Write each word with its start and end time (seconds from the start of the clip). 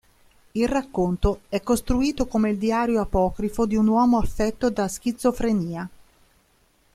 Il 0.53 0.67
racconto 0.67 1.41
è 1.47 1.61
costruito 1.61 2.25
come 2.25 2.49
il 2.49 2.57
diario 2.57 3.01
apocrifo 3.01 3.67
di 3.67 3.75
un 3.75 3.85
uomo 3.87 4.17
affetto 4.17 4.71
da 4.71 4.87
schizofrenia. 4.87 5.87